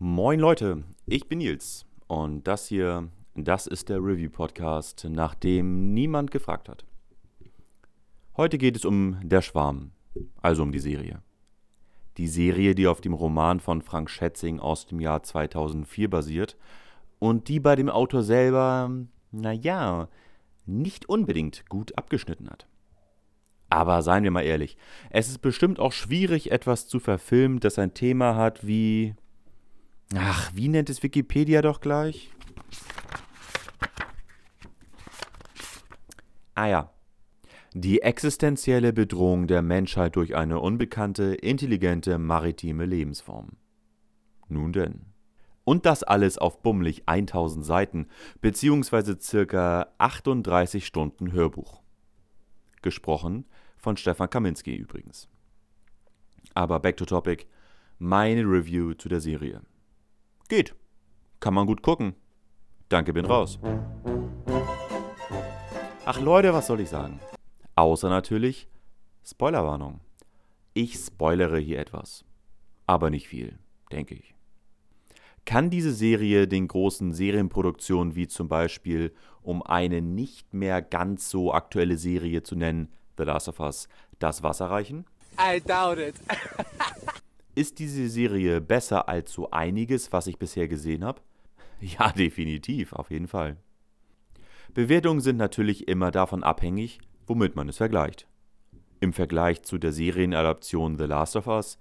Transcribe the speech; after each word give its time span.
Moin 0.00 0.38
Leute, 0.38 0.84
ich 1.06 1.28
bin 1.28 1.38
Nils 1.38 1.84
und 2.06 2.46
das 2.46 2.68
hier, 2.68 3.08
das 3.34 3.66
ist 3.66 3.88
der 3.88 3.98
Review-Podcast, 3.98 5.08
nach 5.10 5.34
dem 5.34 5.92
niemand 5.92 6.30
gefragt 6.30 6.68
hat. 6.68 6.84
Heute 8.36 8.58
geht 8.58 8.76
es 8.76 8.84
um 8.84 9.18
Der 9.24 9.42
Schwarm, 9.42 9.90
also 10.40 10.62
um 10.62 10.70
die 10.70 10.78
Serie. 10.78 11.20
Die 12.16 12.28
Serie, 12.28 12.76
die 12.76 12.86
auf 12.86 13.00
dem 13.00 13.12
Roman 13.12 13.58
von 13.58 13.82
Frank 13.82 14.08
Schätzing 14.08 14.60
aus 14.60 14.86
dem 14.86 15.00
Jahr 15.00 15.24
2004 15.24 16.08
basiert 16.08 16.56
und 17.18 17.48
die 17.48 17.58
bei 17.58 17.74
dem 17.74 17.88
Autor 17.88 18.22
selber, 18.22 18.92
naja, 19.32 20.08
nicht 20.64 21.08
unbedingt 21.08 21.68
gut 21.68 21.98
abgeschnitten 21.98 22.48
hat. 22.48 22.68
Aber 23.68 24.02
seien 24.02 24.22
wir 24.22 24.30
mal 24.30 24.42
ehrlich, 24.42 24.76
es 25.10 25.28
ist 25.28 25.38
bestimmt 25.38 25.80
auch 25.80 25.90
schwierig, 25.90 26.52
etwas 26.52 26.86
zu 26.86 27.00
verfilmen, 27.00 27.58
das 27.58 27.80
ein 27.80 27.94
Thema 27.94 28.36
hat 28.36 28.64
wie. 28.64 29.16
Ach, 30.14 30.50
wie 30.54 30.68
nennt 30.68 30.88
es 30.88 31.02
Wikipedia 31.02 31.60
doch 31.60 31.80
gleich? 31.80 32.30
Ah 36.54 36.66
ja. 36.66 36.90
Die 37.74 38.00
existenzielle 38.00 38.92
Bedrohung 38.92 39.46
der 39.46 39.60
Menschheit 39.60 40.16
durch 40.16 40.34
eine 40.34 40.58
unbekannte, 40.58 41.34
intelligente 41.34 42.18
maritime 42.18 42.86
Lebensform. 42.86 43.50
Nun 44.48 44.72
denn. 44.72 45.04
Und 45.64 45.84
das 45.84 46.02
alles 46.02 46.38
auf 46.38 46.62
bummelig 46.62 47.02
1000 47.06 47.64
Seiten, 47.64 48.08
beziehungsweise 48.40 49.18
circa 49.20 49.92
38 49.98 50.86
Stunden 50.86 51.32
Hörbuch. 51.32 51.82
Gesprochen 52.80 53.44
von 53.76 53.98
Stefan 53.98 54.30
Kaminski 54.30 54.74
übrigens. 54.74 55.28
Aber 56.54 56.80
back 56.80 56.96
to 56.96 57.04
topic. 57.04 57.46
Meine 57.98 58.42
Review 58.42 58.94
zu 58.94 59.10
der 59.10 59.20
Serie. 59.20 59.60
Geht. 60.48 60.74
Kann 61.40 61.52
man 61.52 61.66
gut 61.66 61.82
gucken. 61.82 62.14
Danke, 62.88 63.12
bin 63.12 63.26
raus. 63.26 63.58
Ach 66.06 66.20
Leute, 66.20 66.54
was 66.54 66.66
soll 66.66 66.80
ich 66.80 66.88
sagen? 66.88 67.20
Außer 67.76 68.08
natürlich 68.08 68.66
Spoilerwarnung. 69.22 70.00
Ich 70.72 70.94
spoilere 70.94 71.58
hier 71.58 71.78
etwas. 71.78 72.24
Aber 72.86 73.10
nicht 73.10 73.28
viel, 73.28 73.58
denke 73.92 74.14
ich. 74.14 74.34
Kann 75.44 75.68
diese 75.68 75.92
Serie 75.92 76.48
den 76.48 76.66
großen 76.66 77.12
Serienproduktionen 77.12 78.14
wie 78.14 78.26
zum 78.26 78.48
Beispiel, 78.48 79.14
um 79.42 79.62
eine 79.62 80.00
nicht 80.00 80.54
mehr 80.54 80.80
ganz 80.80 81.28
so 81.28 81.52
aktuelle 81.52 81.98
Serie 81.98 82.42
zu 82.42 82.56
nennen, 82.56 82.90
The 83.18 83.24
Last 83.24 83.48
of 83.48 83.60
Us 83.60 83.88
das 84.18 84.42
Wasser 84.42 84.70
reichen? 84.70 85.04
I 85.38 85.60
doubt 85.60 85.98
it. 85.98 86.14
Ist 87.58 87.80
diese 87.80 88.08
Serie 88.08 88.60
besser 88.60 89.08
als 89.08 89.32
so 89.32 89.50
einiges, 89.50 90.12
was 90.12 90.28
ich 90.28 90.38
bisher 90.38 90.68
gesehen 90.68 91.04
habe? 91.04 91.20
Ja, 91.80 92.12
definitiv, 92.12 92.92
auf 92.92 93.10
jeden 93.10 93.26
Fall. 93.26 93.56
Bewertungen 94.74 95.20
sind 95.20 95.38
natürlich 95.38 95.88
immer 95.88 96.12
davon 96.12 96.44
abhängig, 96.44 97.00
womit 97.26 97.56
man 97.56 97.68
es 97.68 97.78
vergleicht. 97.78 98.28
Im 99.00 99.12
Vergleich 99.12 99.62
zu 99.62 99.76
der 99.78 99.90
Serienadaption 99.90 100.98
The 100.98 101.06
Last 101.06 101.34
of 101.34 101.48
Us, 101.48 101.78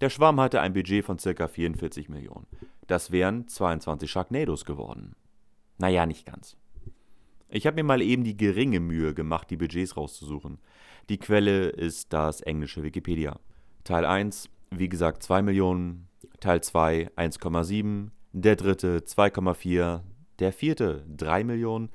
Der 0.00 0.10
Schwarm 0.10 0.38
hatte 0.38 0.60
ein 0.60 0.74
Budget 0.74 1.04
von 1.04 1.16
ca. 1.16 1.48
44 1.48 2.08
Millionen. 2.08 2.46
Das 2.86 3.10
wären 3.10 3.48
22 3.48 4.08
Sharknados 4.08 4.64
geworden. 4.64 5.16
Naja, 5.82 6.06
nicht 6.06 6.26
ganz. 6.26 6.56
Ich 7.48 7.66
habe 7.66 7.74
mir 7.74 7.82
mal 7.82 8.02
eben 8.02 8.22
die 8.22 8.36
geringe 8.36 8.78
Mühe 8.78 9.14
gemacht, 9.14 9.50
die 9.50 9.56
Budgets 9.56 9.96
rauszusuchen. 9.96 10.60
Die 11.08 11.18
Quelle 11.18 11.70
ist 11.70 12.12
das 12.12 12.40
englische 12.40 12.84
Wikipedia. 12.84 13.40
Teil 13.82 14.04
1, 14.04 14.48
wie 14.70 14.88
gesagt, 14.88 15.24
2 15.24 15.42
Millionen. 15.42 16.06
Teil 16.38 16.62
2, 16.62 17.10
1,7. 17.16 18.10
Der 18.32 18.54
dritte, 18.54 18.98
2,4. 19.00 20.02
Der 20.38 20.52
vierte, 20.52 21.04
3 21.16 21.42
Millionen. 21.42 21.90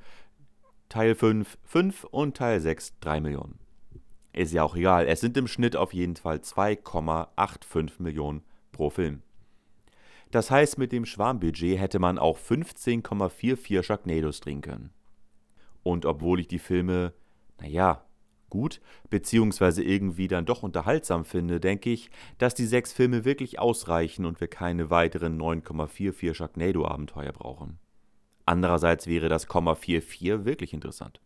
Teil 0.90 1.14
5, 1.14 1.56
5 1.64 2.04
und 2.04 2.36
Teil 2.36 2.60
6, 2.60 2.98
3 3.00 3.22
Millionen. 3.22 3.58
Ist 4.34 4.52
ja 4.52 4.64
auch 4.64 4.76
egal. 4.76 5.06
Es 5.06 5.20
sind 5.20 5.34
im 5.38 5.48
Schnitt 5.48 5.76
auf 5.76 5.94
jeden 5.94 6.16
Fall 6.16 6.40
2,85 6.40 8.02
Millionen 8.02 8.42
pro 8.70 8.90
Film. 8.90 9.22
Das 10.30 10.50
heißt, 10.50 10.78
mit 10.78 10.92
dem 10.92 11.06
Schwarmbudget 11.06 11.78
hätte 11.78 11.98
man 11.98 12.18
auch 12.18 12.38
15,44 12.38 13.82
Sharknados 13.82 14.40
drehen 14.40 14.60
können. 14.60 14.90
Und 15.82 16.04
obwohl 16.04 16.40
ich 16.40 16.48
die 16.48 16.58
Filme, 16.58 17.14
naja, 17.60 18.04
gut, 18.50 18.80
beziehungsweise 19.10 19.82
irgendwie 19.82 20.28
dann 20.28 20.44
doch 20.44 20.62
unterhaltsam 20.62 21.24
finde, 21.24 21.60
denke 21.60 21.90
ich, 21.90 22.10
dass 22.38 22.54
die 22.54 22.66
sechs 22.66 22.92
Filme 22.92 23.24
wirklich 23.24 23.58
ausreichen 23.58 24.26
und 24.26 24.40
wir 24.40 24.48
keine 24.48 24.90
weiteren 24.90 25.40
9,44 25.40 26.34
Sharknado-Abenteuer 26.34 27.32
brauchen. 27.32 27.78
Andererseits 28.44 29.06
wäre 29.06 29.28
das 29.28 29.46
0,44 29.48 30.44
wirklich 30.44 30.72
interessant. 30.72 31.20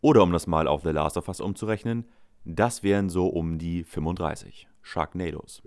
Oder 0.00 0.22
um 0.22 0.32
das 0.32 0.46
mal 0.46 0.68
auf 0.68 0.82
The 0.82 0.90
Last 0.90 1.16
of 1.16 1.28
Us 1.28 1.40
umzurechnen, 1.40 2.06
das 2.44 2.82
wären 2.82 3.08
so 3.08 3.26
um 3.26 3.58
die 3.58 3.82
35 3.84 4.68
Sharknados. 4.82 5.62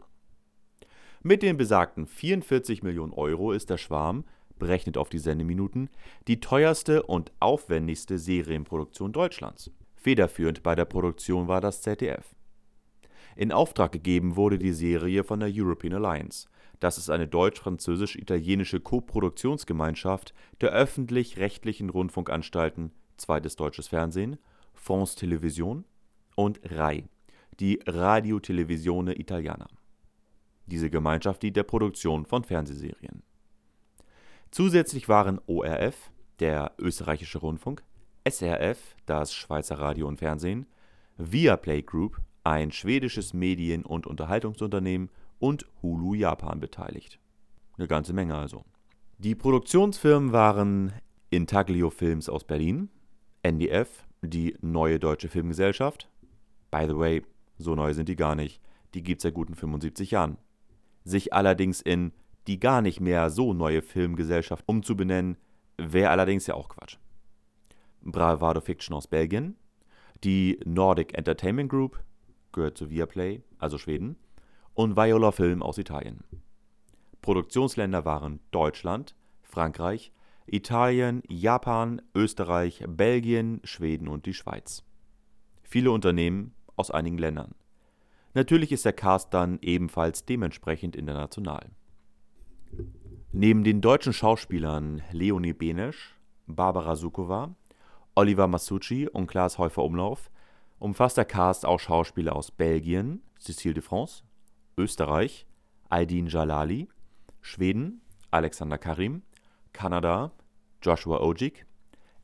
Mit 1.21 1.43
den 1.43 1.57
besagten 1.57 2.07
44 2.07 2.81
Millionen 2.81 3.11
Euro 3.11 3.51
ist 3.51 3.69
der 3.69 3.77
Schwarm, 3.77 4.23
berechnet 4.57 4.97
auf 4.97 5.09
die 5.09 5.19
Sendeminuten, 5.19 5.89
die 6.29 6.39
teuerste 6.39 7.03
und 7.03 7.33
aufwendigste 7.41 8.17
Serienproduktion 8.17 9.11
Deutschlands. 9.11 9.71
Federführend 9.95 10.63
bei 10.63 10.75
der 10.75 10.85
Produktion 10.85 11.49
war 11.49 11.59
das 11.59 11.81
ZDF. 11.81 12.35
In 13.35 13.51
Auftrag 13.51 13.91
gegeben 13.91 14.37
wurde 14.37 14.57
die 14.57 14.71
Serie 14.71 15.25
von 15.25 15.41
der 15.41 15.49
European 15.51 15.93
Alliance. 15.93 16.47
Das 16.79 16.97
ist 16.97 17.09
eine 17.09 17.27
deutsch-französisch-italienische 17.27 18.79
Koproduktionsgemeinschaft 18.79 20.33
der 20.61 20.71
öffentlich-rechtlichen 20.71 21.89
Rundfunkanstalten 21.89 22.93
Zweites 23.17 23.57
Deutsches 23.57 23.89
Fernsehen, 23.89 24.37
France 24.73 25.17
Television 25.17 25.83
und 26.37 26.61
RAI, 26.63 27.03
die 27.59 27.81
Radio 27.85 28.39
Televisione 28.39 29.19
Italiana. 29.19 29.67
Diese 30.69 30.89
Gemeinschaft 30.91 31.41
dient 31.41 31.57
der 31.57 31.63
Produktion 31.63 32.25
von 32.25 32.43
Fernsehserien. 32.43 33.23
Zusätzlich 34.51 35.09
waren 35.09 35.39
ORF, 35.47 36.11
der 36.39 36.73
österreichische 36.77 37.39
Rundfunk, 37.39 37.83
SRF, 38.27 38.95
das 39.05 39.33
Schweizer 39.33 39.79
Radio 39.79 40.07
und 40.07 40.17
Fernsehen, 40.17 40.67
Viaplay 41.17 41.81
Group, 41.81 42.21
ein 42.43 42.71
schwedisches 42.71 43.33
Medien- 43.33 43.85
und 43.85 44.05
Unterhaltungsunternehmen 44.05 45.09
und 45.39 45.65
Hulu 45.81 46.13
Japan 46.13 46.59
beteiligt. 46.59 47.19
Eine 47.77 47.87
ganze 47.87 48.13
Menge 48.13 48.35
also. 48.35 48.63
Die 49.17 49.35
Produktionsfirmen 49.35 50.31
waren 50.31 50.93
Intaglio 51.29 51.89
Films 51.89 52.29
aus 52.29 52.43
Berlin, 52.43 52.89
NDF, 53.41 54.05
die 54.21 54.55
Neue 54.61 54.99
Deutsche 54.99 55.29
Filmgesellschaft. 55.29 56.09
By 56.71 56.85
the 56.87 56.97
way, 56.97 57.23
so 57.57 57.75
neu 57.75 57.93
sind 57.93 58.07
die 58.07 58.15
gar 58.15 58.35
nicht. 58.35 58.61
Die 58.93 59.03
gibt 59.03 59.19
es 59.19 59.23
seit 59.23 59.33
guten 59.33 59.55
75 59.55 60.11
Jahren 60.11 60.37
sich 61.03 61.33
allerdings 61.33 61.81
in 61.81 62.11
die 62.47 62.59
gar 62.59 62.81
nicht 62.81 62.99
mehr 62.99 63.29
so 63.29 63.53
neue 63.53 63.81
Filmgesellschaft 63.81 64.63
umzubenennen, 64.67 65.37
wäre 65.77 66.09
allerdings 66.09 66.47
ja 66.47 66.55
auch 66.55 66.69
Quatsch. 66.69 66.97
Bravado 68.01 68.61
Fiction 68.61 68.95
aus 68.95 69.07
Belgien, 69.07 69.55
die 70.23 70.59
Nordic 70.65 71.17
Entertainment 71.17 71.69
Group, 71.69 72.01
gehört 72.51 72.77
zu 72.77 72.89
Viaplay, 72.89 73.41
also 73.59 73.77
Schweden, 73.77 74.17
und 74.73 74.95
Viola 74.95 75.31
Film 75.31 75.61
aus 75.61 75.77
Italien. 75.77 76.23
Produktionsländer 77.21 78.05
waren 78.05 78.39
Deutschland, 78.51 79.15
Frankreich, 79.43 80.11
Italien, 80.45 81.21
Japan, 81.27 82.01
Österreich, 82.15 82.83
Belgien, 82.87 83.61
Schweden 83.63 84.07
und 84.07 84.25
die 84.25 84.33
Schweiz. 84.33 84.83
Viele 85.63 85.91
Unternehmen 85.91 86.55
aus 86.75 86.89
einigen 86.89 87.17
Ländern. 87.17 87.53
Natürlich 88.33 88.71
ist 88.71 88.85
der 88.85 88.93
Cast 88.93 89.33
dann 89.33 89.59
ebenfalls 89.61 90.25
dementsprechend 90.25 90.95
international. 90.95 91.71
Neben 93.31 93.63
den 93.63 93.81
deutschen 93.81 94.13
Schauspielern 94.13 95.01
Leonie 95.11 95.53
Benesch, 95.53 96.15
Barbara 96.47 96.95
Sukowa, 96.95 97.55
Oliver 98.15 98.47
Masucci 98.47 99.07
und 99.07 99.27
Klaas 99.27 99.57
Häufer-Umlauf 99.57 100.29
umfasst 100.79 101.17
der 101.17 101.25
Cast 101.25 101.65
auch 101.65 101.79
Schauspieler 101.79 102.35
aus 102.35 102.51
Belgien, 102.51 103.21
Cécile 103.39 103.73
de 103.73 103.81
France, 103.81 104.23
Österreich, 104.77 105.45
Aydin 105.89 106.27
Jalali, 106.27 106.87
Schweden, 107.41 108.01
Alexander 108.31 108.77
Karim, 108.77 109.23
Kanada, 109.73 110.31
Joshua 110.81 111.19
Ojik, 111.19 111.65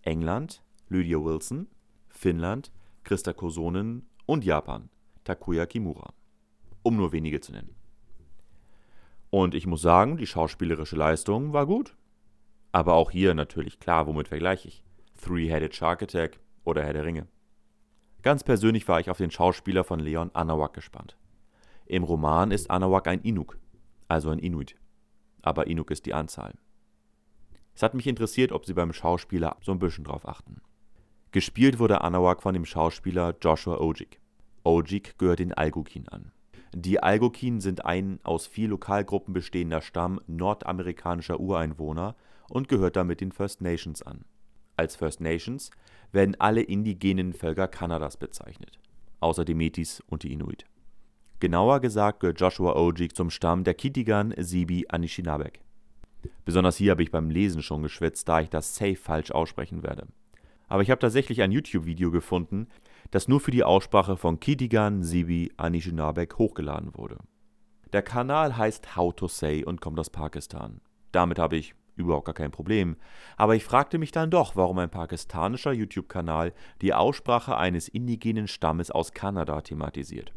England, 0.03 0.61
Lydia 0.89 1.17
Wilson, 1.17 1.67
Finnland, 2.09 2.71
Christa 3.03 3.33
Kosonen 3.33 4.07
und 4.25 4.45
Japan, 4.45 4.89
Takuya 5.25 5.65
Kimura, 5.65 6.13
um 6.83 6.95
nur 6.95 7.11
wenige 7.11 7.41
zu 7.41 7.51
nennen. 7.51 7.75
Und 9.29 9.53
ich 9.53 9.67
muss 9.67 9.81
sagen, 9.81 10.15
die 10.15 10.27
schauspielerische 10.27 10.95
Leistung 10.95 11.51
war 11.51 11.65
gut. 11.65 11.97
Aber 12.71 12.93
auch 12.93 13.11
hier 13.11 13.33
natürlich 13.33 13.79
klar, 13.79 14.07
womit 14.07 14.29
vergleiche 14.29 14.69
ich? 14.69 14.83
Three-Headed 15.21 15.75
Shark 15.75 16.03
Attack 16.03 16.39
oder 16.63 16.83
Herr 16.83 16.93
der 16.93 17.05
Ringe. 17.05 17.27
Ganz 18.21 18.43
persönlich 18.43 18.87
war 18.87 18.99
ich 18.99 19.09
auf 19.09 19.17
den 19.17 19.31
Schauspieler 19.31 19.83
von 19.83 19.99
Leon 19.99 20.31
Anawak 20.33 20.73
gespannt. 20.73 21.17
Im 21.85 22.03
Roman 22.03 22.51
ist 22.51 22.71
Anawak 22.71 23.07
ein 23.07 23.21
Inuk, 23.21 23.57
also 24.07 24.29
ein 24.29 24.39
Inuit. 24.39 24.75
Aber 25.41 25.67
Inuk 25.67 25.91
ist 25.91 26.05
die 26.05 26.13
Anzahl. 26.13 26.53
Es 27.75 27.83
hat 27.83 27.93
mich 27.93 28.07
interessiert, 28.07 28.51
ob 28.51 28.65
sie 28.65 28.73
beim 28.73 28.93
Schauspieler 28.93 29.57
so 29.61 29.71
ein 29.71 29.79
bisschen 29.79 30.05
drauf 30.05 30.27
achten. 30.27 30.61
Gespielt 31.31 31.77
wurde 31.77 32.01
Anawak 32.01 32.41
von 32.41 32.53
dem 32.53 32.65
Schauspieler 32.65 33.35
Joshua 33.41 33.79
Ojik. 33.79 34.19
Ojik 34.65 35.17
gehört 35.17 35.39
den 35.39 35.53
Algokin 35.53 36.09
an. 36.09 36.31
Die 36.73 37.01
Algokin 37.01 37.61
sind 37.61 37.85
ein 37.85 38.19
aus 38.23 38.47
vier 38.47 38.67
Lokalgruppen 38.67 39.33
bestehender 39.33 39.81
Stamm 39.81 40.19
nordamerikanischer 40.27 41.39
Ureinwohner 41.39 42.15
und 42.49 42.67
gehört 42.67 42.95
damit 42.95 43.21
den 43.21 43.31
First 43.31 43.61
Nations 43.61 44.01
an. 44.01 44.25
Als 44.75 44.95
First 44.95 45.21
Nations 45.21 45.71
werden 46.11 46.35
alle 46.39 46.61
indigenen 46.61 47.33
Völker 47.33 47.67
Kanadas 47.67 48.17
bezeichnet, 48.17 48.79
außer 49.21 49.45
die 49.45 49.53
Metis 49.53 50.03
und 50.07 50.23
die 50.23 50.33
Inuit. 50.33 50.65
Genauer 51.39 51.79
gesagt 51.79 52.21
gehört 52.21 52.39
Joshua 52.39 52.75
Ojik 52.75 53.15
zum 53.15 53.29
Stamm 53.29 53.63
der 53.63 53.73
Kitigan 53.73 54.33
Sibi 54.37 54.85
Anishinabek. 54.89 55.61
Besonders 56.43 56.77
hier 56.77 56.91
habe 56.91 57.03
ich 57.03 57.11
beim 57.11 57.29
Lesen 57.29 57.61
schon 57.61 57.83
geschwitzt, 57.83 58.27
da 58.27 58.41
ich 58.41 58.49
das 58.49 58.75
safe 58.75 58.95
falsch 58.95 59.31
aussprechen 59.31 59.83
werde. 59.83 60.07
Aber 60.67 60.81
ich 60.81 60.89
habe 60.89 60.99
tatsächlich 60.99 61.41
ein 61.41 61.51
YouTube-Video 61.51 62.11
gefunden, 62.11 62.67
das 63.11 63.27
nur 63.27 63.39
für 63.39 63.51
die 63.51 63.63
Aussprache 63.63 64.17
von 64.17 64.39
Kitigan 64.39 65.03
Sibi 65.03 65.51
Anishinabek 65.57 66.37
hochgeladen 66.37 66.95
wurde. 66.95 67.17
Der 67.93 68.01
Kanal 68.01 68.57
heißt 68.57 68.95
How 68.95 69.15
to 69.15 69.27
Say 69.27 69.63
und 69.63 69.81
kommt 69.81 69.99
aus 69.99 70.09
Pakistan. 70.09 70.81
Damit 71.11 71.39
habe 71.39 71.55
ich 71.55 71.75
überhaupt 71.95 72.25
gar 72.25 72.35
kein 72.35 72.51
Problem. 72.51 72.97
Aber 73.37 73.55
ich 73.55 73.63
fragte 73.63 73.97
mich 73.97 74.11
dann 74.11 74.29
doch, 74.29 74.55
warum 74.55 74.79
ein 74.79 74.89
pakistanischer 74.89 75.71
YouTube-Kanal 75.71 76.53
die 76.81 76.93
Aussprache 76.93 77.57
eines 77.57 77.87
indigenen 77.87 78.47
Stammes 78.47 78.91
aus 78.91 79.13
Kanada 79.13 79.61
thematisiert. 79.61 80.33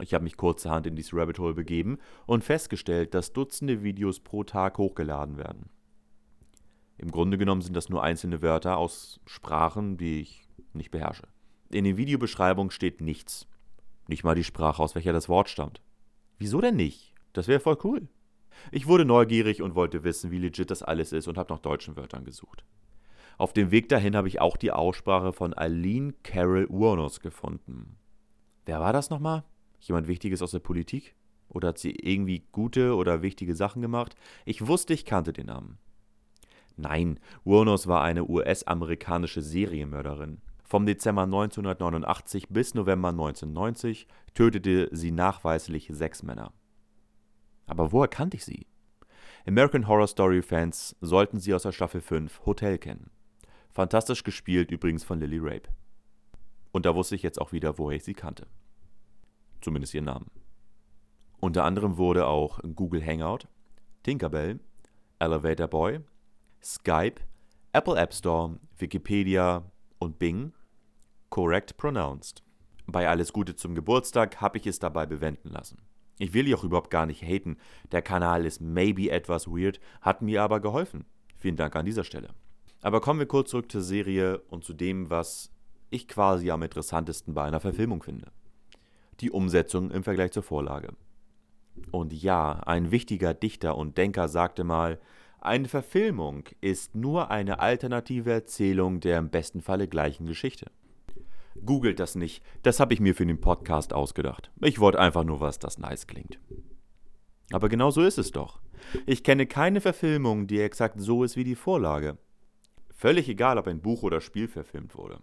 Ich 0.00 0.12
habe 0.12 0.24
mich 0.24 0.36
kurzerhand 0.36 0.86
in 0.86 0.96
dieses 0.96 1.14
Rabbit 1.14 1.38
Hole 1.38 1.54
begeben 1.54 1.98
und 2.26 2.44
festgestellt, 2.44 3.14
dass 3.14 3.32
Dutzende 3.32 3.82
Videos 3.82 4.20
pro 4.20 4.42
Tag 4.42 4.78
hochgeladen 4.78 5.38
werden. 5.38 5.70
Im 6.98 7.10
Grunde 7.10 7.38
genommen 7.38 7.60
sind 7.60 7.76
das 7.76 7.88
nur 7.88 8.02
einzelne 8.02 8.42
Wörter 8.42 8.76
aus 8.76 9.20
Sprachen, 9.26 9.96
die 9.96 10.20
ich 10.20 10.48
nicht 10.72 10.90
beherrsche. 10.90 11.24
In 11.74 11.82
den 11.82 11.96
Videobeschreibungen 11.96 12.70
steht 12.70 13.00
nichts. 13.00 13.48
Nicht 14.06 14.22
mal 14.22 14.36
die 14.36 14.44
Sprache, 14.44 14.80
aus 14.80 14.94
welcher 14.94 15.12
das 15.12 15.28
Wort 15.28 15.48
stammt. 15.48 15.80
Wieso 16.38 16.60
denn 16.60 16.76
nicht? 16.76 17.14
Das 17.32 17.48
wäre 17.48 17.58
voll 17.58 17.76
cool. 17.82 18.06
Ich 18.70 18.86
wurde 18.86 19.04
neugierig 19.04 19.60
und 19.60 19.74
wollte 19.74 20.04
wissen, 20.04 20.30
wie 20.30 20.38
legit 20.38 20.70
das 20.70 20.84
alles 20.84 21.10
ist 21.10 21.26
und 21.26 21.36
habe 21.36 21.52
nach 21.52 21.58
deutschen 21.58 21.96
Wörtern 21.96 22.24
gesucht. 22.24 22.64
Auf 23.38 23.52
dem 23.52 23.72
Weg 23.72 23.88
dahin 23.88 24.14
habe 24.14 24.28
ich 24.28 24.40
auch 24.40 24.56
die 24.56 24.70
Aussprache 24.70 25.32
von 25.32 25.52
Aline 25.52 26.14
Carol 26.22 26.66
Urnos 26.66 27.18
gefunden. 27.18 27.96
Wer 28.66 28.78
war 28.78 28.92
das 28.92 29.10
nochmal? 29.10 29.42
Jemand 29.80 30.06
Wichtiges 30.06 30.42
aus 30.42 30.52
der 30.52 30.60
Politik? 30.60 31.16
Oder 31.48 31.70
hat 31.70 31.78
sie 31.78 31.90
irgendwie 31.90 32.44
gute 32.52 32.94
oder 32.94 33.20
wichtige 33.20 33.56
Sachen 33.56 33.82
gemacht? 33.82 34.14
Ich 34.44 34.64
wusste, 34.68 34.94
ich 34.94 35.04
kannte 35.04 35.32
den 35.32 35.46
Namen. 35.46 35.78
Nein, 36.76 37.18
Urnos 37.42 37.88
war 37.88 38.02
eine 38.02 38.28
US-amerikanische 38.28 39.42
Serienmörderin. 39.42 40.40
Vom 40.64 40.86
Dezember 40.86 41.22
1989 41.22 42.48
bis 42.48 42.74
November 42.74 43.10
1990 43.10 44.08
tötete 44.32 44.88
sie 44.92 45.10
nachweislich 45.10 45.88
sechs 45.92 46.22
Männer. 46.22 46.52
Aber 47.66 47.92
woher 47.92 48.08
kannte 48.08 48.36
ich 48.38 48.44
sie? 48.44 48.66
American 49.46 49.86
Horror 49.86 50.06
Story 50.06 50.40
Fans 50.40 50.96
sollten 51.02 51.38
sie 51.38 51.52
aus 51.52 51.64
der 51.64 51.72
Staffel 51.72 52.00
5 52.00 52.46
Hotel 52.46 52.78
kennen. 52.78 53.10
Fantastisch 53.72 54.24
gespielt 54.24 54.70
übrigens 54.70 55.04
von 55.04 55.20
Lily 55.20 55.38
Rape. 55.38 55.68
Und 56.72 56.86
da 56.86 56.94
wusste 56.94 57.14
ich 57.14 57.22
jetzt 57.22 57.40
auch 57.40 57.52
wieder, 57.52 57.78
woher 57.78 57.96
ich 57.96 58.04
sie 58.04 58.14
kannte. 58.14 58.46
Zumindest 59.60 59.94
ihren 59.94 60.06
Namen. 60.06 60.30
Unter 61.40 61.64
anderem 61.64 61.98
wurde 61.98 62.26
auch 62.26 62.58
Google 62.74 63.04
Hangout, 63.04 63.48
Tinkerbell, 64.02 64.60
Elevator 65.18 65.68
Boy, 65.68 66.00
Skype, 66.62 67.20
Apple 67.72 67.96
App 67.96 68.14
Store, 68.14 68.58
Wikipedia 68.78 69.70
und 70.04 70.18
Bing 70.18 70.52
correct 71.30 71.76
pronounced. 71.76 72.44
Bei 72.86 73.08
Alles 73.08 73.32
Gute 73.32 73.56
zum 73.56 73.74
Geburtstag 73.74 74.40
habe 74.40 74.58
ich 74.58 74.66
es 74.66 74.78
dabei 74.78 75.06
bewenden 75.06 75.50
lassen. 75.50 75.78
Ich 76.18 76.32
will 76.32 76.44
hier 76.44 76.56
auch 76.56 76.64
überhaupt 76.64 76.90
gar 76.90 77.06
nicht 77.06 77.22
haten. 77.22 77.56
Der 77.90 78.02
Kanal 78.02 78.46
ist 78.46 78.60
maybe 78.60 79.10
etwas 79.10 79.48
weird, 79.48 79.80
hat 80.00 80.22
mir 80.22 80.42
aber 80.42 80.60
geholfen. 80.60 81.04
Vielen 81.38 81.56
Dank 81.56 81.74
an 81.74 81.86
dieser 81.86 82.04
Stelle. 82.04 82.28
Aber 82.82 83.00
kommen 83.00 83.18
wir 83.18 83.26
kurz 83.26 83.50
zurück 83.50 83.72
zur 83.72 83.80
Serie 83.80 84.38
und 84.48 84.62
zu 84.62 84.74
dem, 84.74 85.10
was 85.10 85.50
ich 85.90 86.06
quasi 86.06 86.50
am 86.50 86.62
interessantesten 86.62 87.34
bei 87.34 87.44
einer 87.44 87.60
Verfilmung 87.60 88.02
finde. 88.02 88.30
Die 89.20 89.30
Umsetzung 89.30 89.90
im 89.90 90.04
Vergleich 90.04 90.32
zur 90.32 90.42
Vorlage. 90.42 90.94
Und 91.90 92.12
ja, 92.12 92.60
ein 92.66 92.90
wichtiger 92.90 93.34
Dichter 93.34 93.76
und 93.76 93.98
Denker 93.98 94.28
sagte 94.28 94.62
mal, 94.62 95.00
eine 95.44 95.68
Verfilmung 95.68 96.44
ist 96.60 96.94
nur 96.94 97.30
eine 97.30 97.60
alternative 97.60 98.32
Erzählung 98.32 99.00
der 99.00 99.18
im 99.18 99.30
besten 99.30 99.60
Falle 99.60 99.88
gleichen 99.88 100.26
Geschichte. 100.26 100.70
Googelt 101.64 102.00
das 102.00 102.14
nicht. 102.14 102.42
Das 102.62 102.80
habe 102.80 102.94
ich 102.94 103.00
mir 103.00 103.14
für 103.14 103.26
den 103.26 103.40
Podcast 103.40 103.92
ausgedacht. 103.92 104.50
Ich 104.60 104.80
wollte 104.80 105.00
einfach 105.00 105.24
nur 105.24 105.40
was, 105.40 105.58
das 105.58 105.78
nice 105.78 106.06
klingt. 106.06 106.38
Aber 107.52 107.68
genau 107.68 107.90
so 107.90 108.02
ist 108.02 108.18
es 108.18 108.30
doch. 108.32 108.60
Ich 109.06 109.22
kenne 109.22 109.46
keine 109.46 109.80
Verfilmung, 109.80 110.46
die 110.46 110.60
exakt 110.60 111.00
so 111.00 111.24
ist 111.24 111.36
wie 111.36 111.44
die 111.44 111.54
Vorlage. 111.54 112.18
Völlig 112.90 113.28
egal, 113.28 113.58
ob 113.58 113.66
ein 113.66 113.80
Buch 113.82 114.02
oder 114.02 114.20
Spiel 114.20 114.48
verfilmt 114.48 114.96
wurde. 114.96 115.20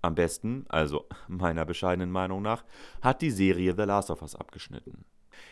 Am 0.00 0.14
besten, 0.14 0.64
also 0.68 1.06
meiner 1.28 1.64
bescheidenen 1.64 2.10
Meinung 2.10 2.42
nach, 2.42 2.64
hat 3.00 3.22
die 3.22 3.30
Serie 3.30 3.74
The 3.76 3.82
Last 3.82 4.10
of 4.10 4.22
Us 4.22 4.34
abgeschnitten. 4.34 5.04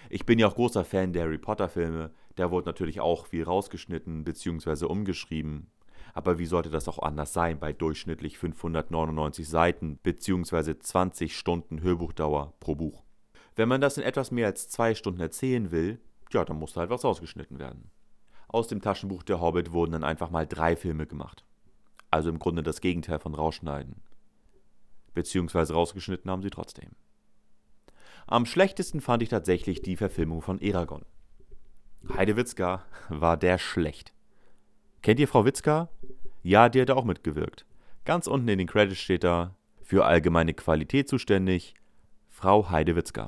Ich 0.08 0.26
bin 0.26 0.38
ja 0.38 0.46
auch 0.46 0.54
großer 0.54 0.84
Fan 0.84 1.12
der 1.12 1.24
Harry 1.24 1.38
Potter 1.38 1.68
Filme, 1.68 2.10
da 2.36 2.50
wurde 2.50 2.66
natürlich 2.66 3.00
auch 3.00 3.26
viel 3.26 3.44
rausgeschnitten 3.44 4.24
bzw. 4.24 4.86
umgeschrieben, 4.86 5.70
aber 6.14 6.38
wie 6.38 6.46
sollte 6.46 6.70
das 6.70 6.88
auch 6.88 6.98
anders 6.98 7.32
sein 7.32 7.58
bei 7.58 7.72
durchschnittlich 7.72 8.38
599 8.38 9.48
Seiten 9.48 9.98
bzw. 10.02 10.78
20 10.78 11.36
Stunden 11.36 11.82
Hörbuchdauer 11.82 12.54
pro 12.60 12.74
Buch? 12.74 13.04
Wenn 13.56 13.68
man 13.68 13.80
das 13.80 13.96
in 13.96 14.02
etwas 14.02 14.30
mehr 14.30 14.46
als 14.46 14.68
zwei 14.68 14.94
Stunden 14.94 15.20
erzählen 15.20 15.70
will, 15.70 16.00
ja, 16.32 16.44
dann 16.44 16.58
muss 16.58 16.76
halt 16.76 16.90
was 16.90 17.04
rausgeschnitten 17.04 17.58
werden. 17.58 17.90
Aus 18.48 18.68
dem 18.68 18.80
Taschenbuch 18.80 19.22
Der 19.22 19.40
Hobbit 19.40 19.72
wurden 19.72 19.92
dann 19.92 20.04
einfach 20.04 20.30
mal 20.30 20.46
drei 20.46 20.76
Filme 20.76 21.06
gemacht. 21.06 21.44
Also 22.10 22.30
im 22.30 22.38
Grunde 22.38 22.62
das 22.62 22.80
Gegenteil 22.80 23.18
von 23.18 23.34
rausschneiden. 23.34 23.96
Beziehungsweise 25.14 25.74
rausgeschnitten 25.74 26.30
haben 26.30 26.42
sie 26.42 26.50
trotzdem. 26.50 26.90
Am 28.26 28.46
schlechtesten 28.46 29.00
fand 29.00 29.22
ich 29.22 29.28
tatsächlich 29.28 29.82
die 29.82 29.96
Verfilmung 29.96 30.42
von 30.42 30.60
Eragon. 30.60 31.04
Heidewitzka 32.08 32.84
war 33.08 33.36
der 33.36 33.58
schlecht. 33.58 34.12
Kennt 35.02 35.20
ihr 35.20 35.28
Frau 35.28 35.44
Witzka? 35.44 35.88
Ja, 36.42 36.68
die 36.68 36.80
hat 36.80 36.90
auch 36.90 37.04
mitgewirkt. 37.04 37.66
Ganz 38.04 38.26
unten 38.26 38.48
in 38.48 38.58
den 38.58 38.66
Credits 38.66 39.00
steht 39.00 39.24
da, 39.24 39.54
für 39.82 40.04
allgemeine 40.04 40.54
Qualität 40.54 41.08
zuständig, 41.08 41.74
Frau 42.28 42.70
Heidewitzka. 42.70 43.26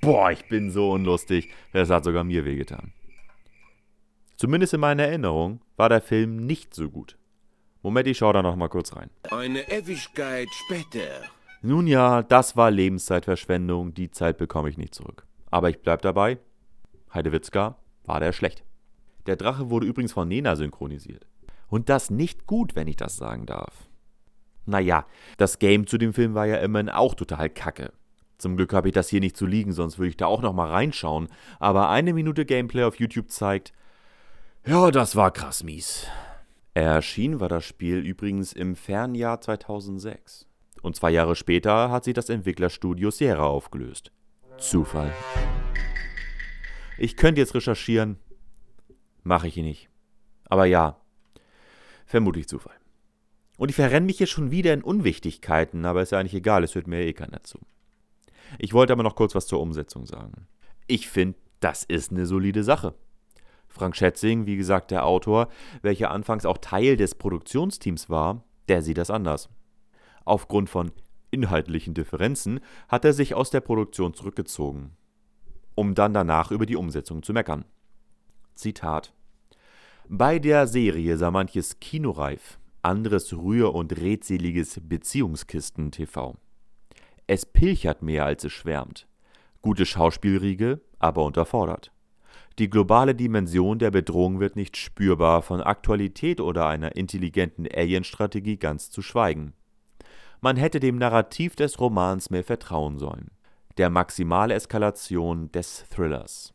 Boah, 0.00 0.30
ich 0.30 0.48
bin 0.48 0.70
so 0.70 0.90
unlustig. 0.90 1.50
Das 1.72 1.88
hat 1.90 2.04
sogar 2.04 2.24
mir 2.24 2.44
wehgetan. 2.44 2.92
Zumindest 4.36 4.74
in 4.74 4.80
meiner 4.80 5.04
Erinnerung 5.04 5.60
war 5.76 5.88
der 5.88 6.02
Film 6.02 6.36
nicht 6.36 6.74
so 6.74 6.90
gut. 6.90 7.16
Moment, 7.82 8.06
ich 8.08 8.18
schau 8.18 8.32
da 8.32 8.42
noch 8.42 8.56
mal 8.56 8.68
kurz 8.68 8.94
rein. 8.96 9.10
Eine 9.30 9.68
Ewigkeit 9.70 10.48
später. 10.66 11.22
Nun 11.62 11.86
ja, 11.86 12.22
das 12.22 12.56
war 12.56 12.70
Lebenszeitverschwendung, 12.70 13.94
die 13.94 14.10
Zeit 14.10 14.36
bekomme 14.36 14.68
ich 14.68 14.76
nicht 14.76 14.94
zurück. 14.94 15.26
Aber 15.54 15.70
ich 15.70 15.82
bleib 15.82 16.02
dabei, 16.02 16.38
Heidewitzka 17.14 17.76
war 18.02 18.18
der 18.18 18.32
schlecht. 18.32 18.64
Der 19.26 19.36
Drache 19.36 19.70
wurde 19.70 19.86
übrigens 19.86 20.12
von 20.12 20.26
Nena 20.26 20.56
synchronisiert. 20.56 21.28
Und 21.68 21.88
das 21.88 22.10
nicht 22.10 22.48
gut, 22.48 22.74
wenn 22.74 22.88
ich 22.88 22.96
das 22.96 23.16
sagen 23.16 23.46
darf. 23.46 23.88
Naja, 24.66 25.06
das 25.36 25.60
Game 25.60 25.86
zu 25.86 25.96
dem 25.96 26.12
Film 26.12 26.34
war 26.34 26.46
ja 26.46 26.56
immerhin 26.56 26.88
auch 26.88 27.14
total 27.14 27.50
kacke. 27.50 27.92
Zum 28.36 28.56
Glück 28.56 28.72
habe 28.72 28.88
ich 28.88 28.94
das 28.94 29.08
hier 29.08 29.20
nicht 29.20 29.36
zu 29.36 29.46
liegen, 29.46 29.72
sonst 29.72 29.96
würde 29.96 30.08
ich 30.08 30.16
da 30.16 30.26
auch 30.26 30.42
noch 30.42 30.54
mal 30.54 30.70
reinschauen. 30.70 31.28
Aber 31.60 31.88
eine 31.88 32.14
Minute 32.14 32.44
Gameplay 32.46 32.82
auf 32.82 32.98
YouTube 32.98 33.30
zeigt, 33.30 33.72
ja, 34.66 34.90
das 34.90 35.14
war 35.14 35.30
krass 35.30 35.62
mies. 35.62 36.08
Erschienen 36.74 37.38
war 37.38 37.48
das 37.48 37.64
Spiel 37.64 37.98
übrigens 37.98 38.52
im 38.54 38.74
Fernjahr 38.74 39.40
2006. 39.40 40.48
Und 40.82 40.96
zwei 40.96 41.12
Jahre 41.12 41.36
später 41.36 41.92
hat 41.92 42.02
sich 42.02 42.14
das 42.14 42.28
Entwicklerstudio 42.28 43.12
Sierra 43.12 43.44
aufgelöst. 43.44 44.10
Zufall. 44.58 45.12
Ich 46.96 47.16
könnte 47.16 47.40
jetzt 47.40 47.54
recherchieren, 47.54 48.18
mache 49.22 49.48
ich 49.48 49.56
nicht. 49.56 49.88
Aber 50.48 50.64
ja, 50.64 51.00
vermutlich 52.06 52.48
Zufall. 52.48 52.76
Und 53.56 53.68
ich 53.68 53.76
verrenne 53.76 54.06
mich 54.06 54.18
hier 54.18 54.26
schon 54.26 54.50
wieder 54.50 54.72
in 54.72 54.82
Unwichtigkeiten, 54.82 55.84
aber 55.84 56.02
ist 56.02 56.12
ja 56.12 56.18
eigentlich 56.18 56.34
egal, 56.34 56.64
es 56.64 56.74
hört 56.74 56.86
mir 56.86 57.00
eh 57.00 57.12
keiner 57.12 57.42
zu. 57.42 57.58
Ich 58.58 58.72
wollte 58.72 58.92
aber 58.92 59.02
noch 59.02 59.16
kurz 59.16 59.34
was 59.34 59.46
zur 59.46 59.60
Umsetzung 59.60 60.06
sagen. 60.06 60.46
Ich 60.86 61.08
finde, 61.08 61.38
das 61.60 61.82
ist 61.84 62.12
eine 62.12 62.26
solide 62.26 62.62
Sache. 62.62 62.94
Frank 63.68 63.96
Schätzing, 63.96 64.46
wie 64.46 64.56
gesagt 64.56 64.90
der 64.90 65.04
Autor, 65.04 65.48
welcher 65.82 66.10
anfangs 66.10 66.46
auch 66.46 66.58
Teil 66.58 66.96
des 66.96 67.16
Produktionsteams 67.16 68.08
war, 68.08 68.44
der 68.68 68.82
sieht 68.82 68.98
das 68.98 69.10
anders. 69.10 69.48
Aufgrund 70.24 70.70
von 70.70 70.92
inhaltlichen 71.34 71.92
Differenzen 71.92 72.60
hat 72.88 73.04
er 73.04 73.12
sich 73.12 73.34
aus 73.34 73.50
der 73.50 73.60
Produktion 73.60 74.14
zurückgezogen, 74.14 74.96
um 75.74 75.94
dann 75.94 76.14
danach 76.14 76.50
über 76.50 76.64
die 76.64 76.76
Umsetzung 76.76 77.22
zu 77.22 77.32
meckern. 77.32 77.64
Zitat 78.54 79.12
Bei 80.08 80.38
der 80.38 80.66
Serie 80.66 81.18
sah 81.18 81.30
manches 81.30 81.80
kinoreif, 81.80 82.58
anderes 82.82 83.32
rühr- 83.32 83.74
und 83.74 84.00
redseliges 84.00 84.80
Beziehungskisten-TV. 84.82 86.36
Es 87.26 87.44
pilchert 87.44 88.02
mehr, 88.02 88.24
als 88.24 88.44
es 88.44 88.52
schwärmt. 88.52 89.08
Gute 89.62 89.86
Schauspielriege, 89.86 90.80
aber 90.98 91.24
unterfordert. 91.24 91.90
Die 92.58 92.70
globale 92.70 93.16
Dimension 93.16 93.80
der 93.80 93.90
Bedrohung 93.90 94.38
wird 94.38 94.54
nicht 94.54 94.76
spürbar, 94.76 95.42
von 95.42 95.60
Aktualität 95.60 96.40
oder 96.40 96.68
einer 96.68 96.94
intelligenten 96.94 97.66
Alien-Strategie 97.66 98.58
ganz 98.58 98.90
zu 98.90 99.02
schweigen. 99.02 99.54
Man 100.44 100.58
hätte 100.58 100.78
dem 100.78 100.98
Narrativ 100.98 101.56
des 101.56 101.80
Romans 101.80 102.28
mehr 102.28 102.44
vertrauen 102.44 102.98
sollen. 102.98 103.30
Der 103.78 103.88
Maximaleskalation 103.88 105.50
des 105.52 105.86
Thrillers. 105.88 106.52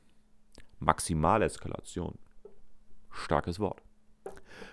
Maximaleskalation. 0.77 2.19
Starkes 3.09 3.59
Wort. 3.59 3.81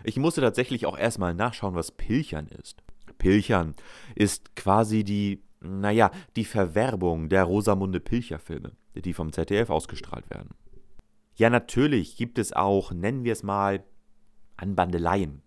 Ich 0.05 0.19
musste 0.19 0.43
tatsächlich 0.43 0.85
auch 0.85 0.99
erstmal 0.99 1.33
nachschauen, 1.33 1.75
was 1.75 1.93
Pilchern 1.93 2.47
ist. 2.49 2.83
Pilchern 3.17 3.75
ist 4.17 4.55
quasi 4.55 5.03
die, 5.03 5.43
naja, 5.61 6.11
die 6.37 6.45
Verwerbung 6.45 7.31
der 7.31 7.45
Rosamunde 7.45 8.01
Pilcher-Filme, 8.01 8.73
die 8.97 9.15
vom 9.15 9.33
ZDF 9.33 9.71
ausgestrahlt 9.71 10.29
werden. 10.29 10.51
Ja, 11.37 11.49
natürlich 11.49 12.19
gibt 12.19 12.39
es 12.39 12.53
auch, 12.53 12.93
nennen 12.93 13.25
wir 13.25 13.33
es 13.33 13.43
mal, 13.43 13.83
Anbandeleien, 14.59 15.41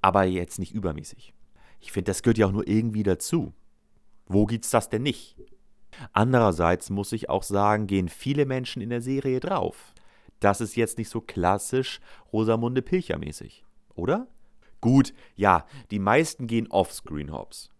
aber 0.00 0.22
jetzt 0.22 0.60
nicht 0.60 0.72
übermäßig. 0.72 1.35
Ich 1.80 1.92
finde, 1.92 2.10
das 2.10 2.22
gehört 2.22 2.38
ja 2.38 2.46
auch 2.46 2.52
nur 2.52 2.66
irgendwie 2.66 3.02
dazu. 3.02 3.52
Wo 4.26 4.46
gibt's 4.46 4.70
das 4.70 4.88
denn 4.88 5.02
nicht? 5.02 5.36
Andererseits 6.12 6.90
muss 6.90 7.12
ich 7.12 7.30
auch 7.30 7.42
sagen, 7.42 7.86
gehen 7.86 8.08
viele 8.08 8.44
Menschen 8.44 8.82
in 8.82 8.90
der 8.90 9.00
Serie 9.00 9.40
drauf. 9.40 9.94
Das 10.40 10.60
ist 10.60 10.76
jetzt 10.76 10.98
nicht 10.98 11.08
so 11.08 11.20
klassisch 11.20 12.00
Rosamunde 12.32 12.82
Pilcher 12.82 13.18
mäßig, 13.18 13.64
oder? 13.94 14.26
Gut, 14.80 15.14
ja, 15.34 15.64
die 15.90 15.98
meisten 15.98 16.46
gehen 16.46 16.70
offscreen 16.70 17.32
hops. 17.32 17.70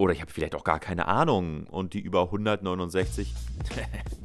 Oder 0.00 0.14
ich 0.14 0.22
habe 0.22 0.30
vielleicht 0.30 0.54
auch 0.54 0.64
gar 0.64 0.80
keine 0.80 1.08
Ahnung. 1.08 1.66
Und 1.66 1.92
die 1.92 2.00
über 2.00 2.22
169. 2.22 3.34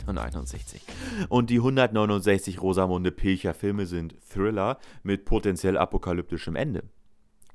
69. 0.06 0.82
Und 1.30 1.50
die 1.50 1.58
169 1.58 2.62
Rosamunde 2.62 3.12
Pilcher 3.12 3.54
Filme 3.54 3.86
sind 3.86 4.16
Thriller 4.30 4.80
mit 5.04 5.26
potenziell 5.26 5.78
apokalyptischem 5.78 6.56
Ende. 6.56 6.84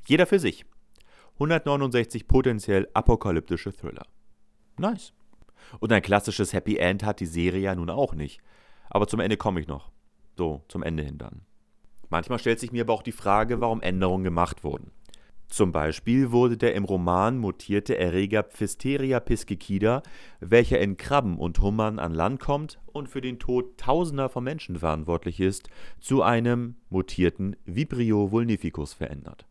Jeder 0.04 0.26
für 0.26 0.38
sich. 0.38 0.66
169 1.40 2.28
potenziell 2.28 2.86
apokalyptische 2.92 3.72
Thriller. 3.72 4.06
Nice. 4.78 5.14
Und 5.78 5.90
ein 5.90 6.02
klassisches 6.02 6.52
Happy 6.52 6.76
End 6.76 7.02
hat 7.02 7.20
die 7.20 7.26
Serie 7.26 7.62
ja 7.62 7.74
nun 7.74 7.88
auch 7.88 8.14
nicht. 8.14 8.40
Aber 8.90 9.06
zum 9.06 9.20
Ende 9.20 9.38
komme 9.38 9.60
ich 9.60 9.66
noch. 9.66 9.90
So, 10.36 10.62
zum 10.68 10.82
Ende 10.82 11.02
hin 11.02 11.16
dann. 11.16 11.42
Manchmal 12.10 12.38
stellt 12.38 12.60
sich 12.60 12.72
mir 12.72 12.82
aber 12.82 12.92
auch 12.92 13.02
die 13.02 13.12
Frage, 13.12 13.60
warum 13.60 13.80
Änderungen 13.80 14.24
gemacht 14.24 14.64
wurden. 14.64 14.90
Zum 15.48 15.72
Beispiel 15.72 16.30
wurde 16.30 16.56
der 16.56 16.74
im 16.74 16.84
Roman 16.84 17.38
mutierte 17.38 17.96
Erreger 17.96 18.44
Pfisteria 18.44 19.18
piscicida, 19.18 20.02
welcher 20.40 20.78
in 20.78 20.96
Krabben 20.96 21.38
und 21.38 21.60
Hummern 21.60 21.98
an 21.98 22.14
Land 22.14 22.38
kommt 22.38 22.78
und 22.86 23.08
für 23.08 23.20
den 23.20 23.38
Tod 23.38 23.78
tausender 23.78 24.28
von 24.28 24.44
Menschen 24.44 24.78
verantwortlich 24.78 25.40
ist, 25.40 25.70
zu 26.00 26.22
einem 26.22 26.76
mutierten 26.88 27.56
Vibrio 27.64 28.30
vulnificus 28.30 28.92
verändert. 28.92 29.49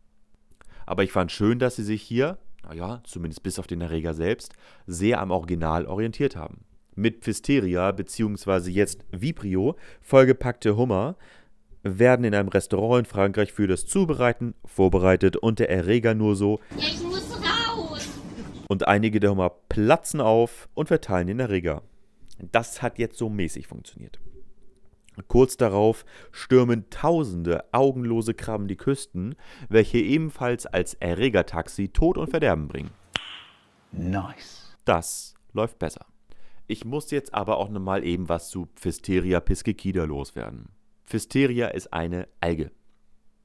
Aber 0.90 1.04
ich 1.04 1.12
fand 1.12 1.30
schön, 1.30 1.60
dass 1.60 1.76
sie 1.76 1.84
sich 1.84 2.02
hier, 2.02 2.36
naja, 2.64 3.00
zumindest 3.04 3.44
bis 3.44 3.60
auf 3.60 3.68
den 3.68 3.80
Erreger 3.80 4.12
selbst, 4.12 4.54
sehr 4.88 5.20
am 5.20 5.30
Original 5.30 5.86
orientiert 5.86 6.34
haben. 6.34 6.64
Mit 6.96 7.20
Pfisteria 7.20 7.92
bzw. 7.92 8.70
jetzt 8.70 9.04
Vibrio 9.12 9.76
vollgepackte 10.00 10.76
Hummer 10.76 11.14
werden 11.84 12.24
in 12.24 12.34
einem 12.34 12.48
Restaurant 12.48 12.98
in 12.98 13.04
Frankreich 13.04 13.52
für 13.52 13.68
das 13.68 13.86
Zubereiten 13.86 14.54
vorbereitet 14.64 15.36
und 15.36 15.60
der 15.60 15.70
Erreger 15.70 16.16
nur 16.16 16.34
so. 16.34 16.58
Ich 16.76 17.00
muss 17.04 17.36
raus! 17.36 18.08
Und 18.66 18.88
einige 18.88 19.20
der 19.20 19.30
Hummer 19.30 19.52
platzen 19.68 20.20
auf 20.20 20.68
und 20.74 20.88
verteilen 20.88 21.28
den 21.28 21.38
Erreger. 21.38 21.84
Das 22.50 22.82
hat 22.82 22.98
jetzt 22.98 23.16
so 23.16 23.28
mäßig 23.28 23.68
funktioniert. 23.68 24.18
Kurz 25.28 25.56
darauf 25.56 26.04
stürmen 26.32 26.88
tausende 26.90 27.64
augenlose 27.72 28.34
Krabben 28.34 28.68
die 28.68 28.76
Küsten, 28.76 29.34
welche 29.68 29.98
ebenfalls 29.98 30.66
als 30.66 30.94
Erregertaxi 30.94 31.88
Tod 31.88 32.18
und 32.18 32.30
Verderben 32.30 32.68
bringen. 32.68 32.90
Nice. 33.92 34.76
Das 34.84 35.34
läuft 35.52 35.78
besser. 35.78 36.06
Ich 36.66 36.84
muss 36.84 37.10
jetzt 37.10 37.34
aber 37.34 37.58
auch 37.58 37.68
nochmal 37.68 38.04
eben 38.04 38.28
was 38.28 38.48
zu 38.48 38.68
Pfisteria 38.76 39.40
piscicida 39.40 40.04
loswerden. 40.04 40.68
Pfisteria 41.04 41.68
ist 41.68 41.92
eine 41.92 42.28
Alge. 42.38 42.70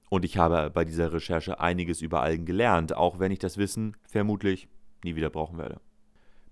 Und 0.10 0.24
ich 0.24 0.38
habe 0.38 0.70
bei 0.70 0.86
dieser 0.86 1.12
Recherche 1.12 1.60
einiges 1.60 2.02
über 2.02 2.22
Algen 2.22 2.46
gelernt, 2.46 2.96
auch 2.96 3.18
wenn 3.18 3.32
ich 3.32 3.40
das 3.40 3.58
Wissen 3.58 3.98
vermutlich 4.04 4.68
nie 5.04 5.16
wieder 5.16 5.32
brauchen 5.32 5.58
werde. 5.58 5.82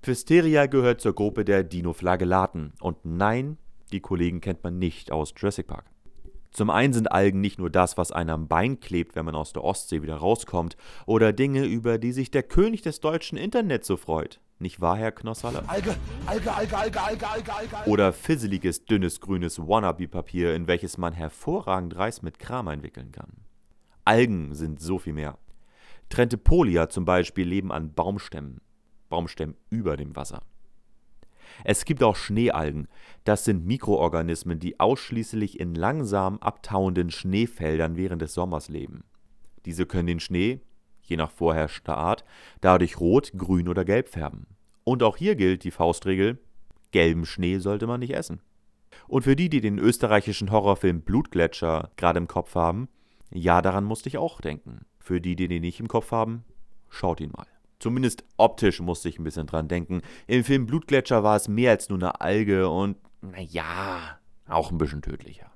Pfisteria 0.02 0.66
gehört 0.66 1.00
zur 1.00 1.14
Gruppe 1.14 1.46
der 1.46 1.64
Dinoflagellaten. 1.64 2.74
Und 2.82 3.06
nein, 3.06 3.58
die 3.94 4.02
Kollegen 4.02 4.42
kennt 4.42 4.64
man 4.64 4.80
nicht 4.80 5.12
aus 5.12 5.34
Jurassic 5.38 5.68
Park. 5.68 5.86
Zum 6.52 6.70
einen 6.70 6.94
sind 6.94 7.12
Algen 7.12 7.42
nicht 7.42 7.58
nur 7.58 7.72
das, 7.72 7.98
was 7.98 8.12
einem 8.12 8.30
am 8.30 8.48
Bein 8.48 8.80
klebt, 8.80 9.16
wenn 9.16 9.26
man 9.26 9.34
aus 9.34 9.54
der 9.54 9.64
Ostsee 9.64 10.04
wieder 10.04 10.18
rauskommt, 10.18 10.78
oder 11.08 11.34
Dinge, 11.34 11.66
über 11.66 11.98
die 11.98 12.12
sich 12.12 12.30
der 12.30 12.44
König 12.44 12.84
des 12.84 13.00
deutschen 13.00 13.40
Internets 13.40 13.88
so 13.88 13.98
freut. 13.98 14.40
Nicht 14.60 14.80
wahr, 14.80 14.96
Herr 14.96 15.12
Knossalle? 15.12 15.64
Alge, 15.68 15.96
Alge, 16.28 16.54
Alge, 16.54 16.78
Alge, 16.78 17.02
Alge, 17.02 17.28
Alge, 17.28 17.54
Alge. 17.54 17.90
Oder 17.90 18.14
fisseliges, 18.14 18.86
dünnes, 18.86 19.20
grünes 19.20 19.60
Wannabe-Papier, 19.60 20.56
in 20.56 20.68
welches 20.68 21.00
man 21.00 21.14
hervorragend 21.14 21.96
Reis 21.96 22.22
mit 22.22 22.38
Kram 22.38 22.68
einwickeln 22.68 23.12
kann. 23.12 23.32
Algen 24.06 24.54
sind 24.54 24.80
so 24.80 25.00
viel 25.00 25.14
mehr. 25.14 25.40
Trentepolia 26.10 26.88
zum 26.88 27.06
Beispiel 27.06 27.48
leben 27.48 27.72
an 27.72 27.94
Baumstämmen. 27.94 28.62
Baumstämmen 29.10 29.58
über 29.72 29.98
dem 29.98 30.16
Wasser. 30.16 30.44
Es 31.64 31.86
gibt 31.86 32.04
auch 32.04 32.16
Schneealgen. 32.16 32.88
Das 33.24 33.46
sind 33.46 33.66
Mikroorganismen, 33.66 34.60
die 34.60 34.80
ausschließlich 34.80 35.60
in 35.60 35.76
langsam 35.76 36.38
abtauenden 36.40 37.12
Schneefeldern 37.12 37.96
während 37.96 38.22
des 38.22 38.34
Sommers 38.34 38.70
leben. 38.70 39.04
Diese 39.66 39.86
können 39.86 40.08
den 40.08 40.20
Schnee, 40.20 40.62
je 41.02 41.18
nach 41.18 41.32
vorherrschter 41.32 41.98
Art, 41.98 42.26
dadurch 42.62 43.00
rot, 43.00 43.32
grün 43.38 43.70
oder 43.70 43.86
gelb 43.86 44.10
färben. 44.10 44.48
Und 44.84 45.04
auch 45.04 45.18
hier 45.18 45.36
gilt 45.36 45.64
die 45.64 45.72
Faustregel: 45.72 46.40
gelben 46.92 47.26
Schnee 47.26 47.60
sollte 47.60 47.88
man 47.88 48.00
nicht 48.00 48.14
essen. 48.14 48.42
Und 49.08 49.24
für 49.24 49.36
die, 49.36 49.50
die 49.50 49.62
den 49.62 49.80
österreichischen 49.80 50.52
Horrorfilm 50.52 51.02
Blutgletscher 51.02 51.92
gerade 51.96 52.20
im 52.20 52.28
Kopf 52.28 52.56
haben, 52.56 52.90
ja, 53.32 53.62
daran 53.62 53.86
musste 53.86 54.10
ich 54.10 54.18
auch 54.18 54.42
denken. 54.42 54.86
Für 55.00 55.20
die, 55.20 55.36
die 55.36 55.48
den 55.48 55.62
nicht 55.62 55.80
im 55.80 55.88
Kopf 55.88 56.12
haben, 56.12 56.44
schaut 56.90 57.20
ihn 57.20 57.32
mal. 57.32 57.48
Zumindest 57.84 58.24
optisch 58.38 58.80
musste 58.80 59.10
ich 59.10 59.20
ein 59.20 59.26
bisschen 59.26 59.46
dran 59.46 59.68
denken. 59.68 60.04
Im 60.26 60.46
Film 60.46 60.68
Blutgletscher 60.68 61.22
war 61.22 61.36
es 61.36 61.50
mehr 61.50 61.72
als 61.72 61.90
nur 61.90 61.98
eine 61.98 62.22
Alge 62.22 62.70
und, 62.70 62.96
naja, 63.20 64.20
auch 64.48 64.72
ein 64.72 64.78
bisschen 64.78 65.02
tödlicher. 65.02 65.52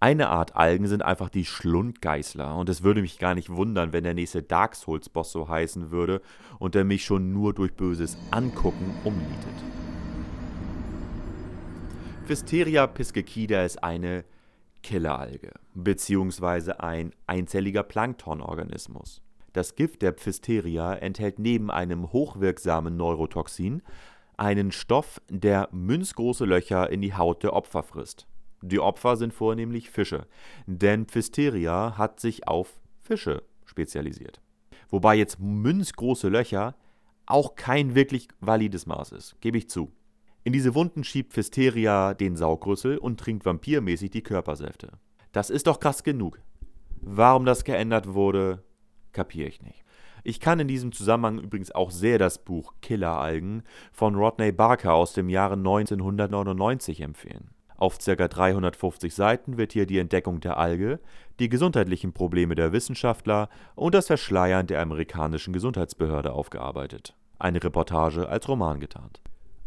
Eine 0.00 0.30
Art 0.30 0.56
Algen 0.56 0.86
sind 0.86 1.02
einfach 1.02 1.28
die 1.28 1.44
Schlundgeißler 1.44 2.56
und 2.56 2.70
es 2.70 2.82
würde 2.82 3.02
mich 3.02 3.18
gar 3.18 3.34
nicht 3.34 3.50
wundern, 3.50 3.92
wenn 3.92 4.04
der 4.04 4.14
nächste 4.14 4.42
Dark 4.42 4.74
Souls 4.74 5.10
Boss 5.10 5.32
so 5.32 5.50
heißen 5.50 5.90
würde 5.90 6.22
und 6.58 6.74
er 6.74 6.84
mich 6.84 7.04
schon 7.04 7.34
nur 7.34 7.52
durch 7.52 7.74
böses 7.74 8.16
Angucken 8.30 8.94
umnietet. 9.04 9.36
Pfisteria 12.24 12.86
piscicida 12.86 13.64
ist 13.64 13.84
eine 13.84 14.24
Killeralge, 14.82 15.52
beziehungsweise 15.74 16.80
ein 16.80 17.12
einzelliger 17.26 17.82
Planktonorganismus. 17.82 19.20
Das 19.56 19.74
Gift 19.74 20.02
der 20.02 20.12
Pfisteria 20.12 20.92
enthält 20.92 21.38
neben 21.38 21.70
einem 21.70 22.12
hochwirksamen 22.12 22.94
Neurotoxin 22.94 23.80
einen 24.36 24.70
Stoff, 24.70 25.22
der 25.30 25.70
münzgroße 25.72 26.44
Löcher 26.44 26.90
in 26.90 27.00
die 27.00 27.14
Haut 27.14 27.42
der 27.42 27.54
Opfer 27.54 27.82
frisst. 27.82 28.26
Die 28.60 28.80
Opfer 28.80 29.16
sind 29.16 29.32
vornehmlich 29.32 29.88
Fische, 29.88 30.26
denn 30.66 31.06
Pfisteria 31.06 31.96
hat 31.96 32.20
sich 32.20 32.46
auf 32.46 32.82
Fische 33.00 33.44
spezialisiert. 33.64 34.42
Wobei 34.90 35.14
jetzt 35.14 35.40
münzgroße 35.40 36.28
Löcher 36.28 36.74
auch 37.24 37.54
kein 37.54 37.94
wirklich 37.94 38.28
valides 38.40 38.84
Maß 38.84 39.12
ist, 39.12 39.40
gebe 39.40 39.56
ich 39.56 39.70
zu. 39.70 39.90
In 40.44 40.52
diese 40.52 40.74
Wunden 40.74 41.02
schiebt 41.02 41.32
Pfisteria 41.32 42.12
den 42.12 42.36
Saugrüssel 42.36 42.98
und 42.98 43.18
trinkt 43.18 43.46
vampirmäßig 43.46 44.10
die 44.10 44.22
Körpersäfte. 44.22 44.98
Das 45.32 45.48
ist 45.48 45.66
doch 45.66 45.80
krass 45.80 46.02
genug. 46.02 46.42
Warum 47.00 47.46
das 47.46 47.64
geändert 47.64 48.12
wurde, 48.12 48.65
kapiere 49.16 49.48
ich 49.48 49.62
nicht. 49.62 49.82
Ich 50.22 50.40
kann 50.40 50.60
in 50.60 50.68
diesem 50.68 50.92
Zusammenhang 50.92 51.38
übrigens 51.38 51.72
auch 51.72 51.90
sehr 51.90 52.18
das 52.18 52.44
Buch 52.44 52.74
Killeralgen 52.82 53.62
von 53.92 54.14
Rodney 54.14 54.52
Barker 54.52 54.92
aus 54.94 55.12
dem 55.12 55.28
Jahre 55.28 55.54
1999 55.54 57.00
empfehlen. 57.00 57.50
Auf 57.76 57.98
ca. 57.98 58.28
350 58.28 59.14
Seiten 59.14 59.56
wird 59.56 59.72
hier 59.72 59.86
die 59.86 59.98
Entdeckung 59.98 60.40
der 60.40 60.56
Alge, 60.56 60.98
die 61.38 61.48
gesundheitlichen 61.48 62.12
Probleme 62.12 62.54
der 62.54 62.72
Wissenschaftler 62.72 63.48
und 63.74 63.94
das 63.94 64.06
Verschleiern 64.06 64.66
der 64.66 64.80
amerikanischen 64.80 65.52
Gesundheitsbehörde 65.52 66.32
aufgearbeitet. 66.32 67.14
Eine 67.38 67.62
Reportage 67.62 68.28
als 68.28 68.48
Roman 68.48 68.80
getarnt. 68.80 69.20